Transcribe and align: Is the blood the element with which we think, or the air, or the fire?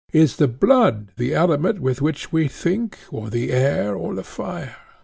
Is 0.11 0.37
the 0.37 0.47
blood 0.47 1.09
the 1.17 1.35
element 1.35 1.79
with 1.79 2.01
which 2.01 2.31
we 2.31 2.47
think, 2.47 2.97
or 3.11 3.29
the 3.29 3.51
air, 3.51 3.93
or 3.93 4.15
the 4.15 4.23
fire? 4.23 4.75